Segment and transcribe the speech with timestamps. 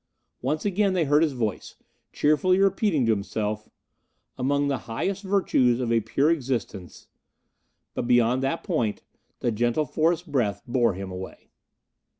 [0.41, 1.75] Once again they heard his voice,
[2.11, 3.69] cheerfully repeating to himself;
[4.35, 7.07] "Among the highest virtues of a pure existence"
[7.93, 9.03] But beyond that point
[9.41, 11.51] the gentle forest breath bore him away.